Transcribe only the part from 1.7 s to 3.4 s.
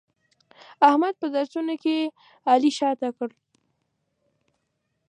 کې علي شاته کړ.